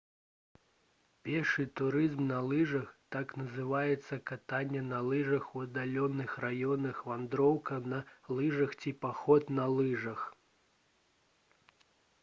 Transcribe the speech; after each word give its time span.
пешы 1.23 1.63
турызм 1.79 2.23
на 2.29 2.39
лыжах 2.51 2.87
так 3.15 3.33
называецца 3.41 4.19
катанне 4.31 4.81
на 4.93 5.01
лыжах 5.09 5.45
у 5.55 5.61
аддаленых 5.67 6.31
раёнах 6.47 7.05
вандроўка 7.11 7.79
на 7.93 8.01
лыжах 8.41 8.71
ці 8.81 8.97
паход 9.07 9.43
на 9.61 9.67
лыжах 9.77 10.27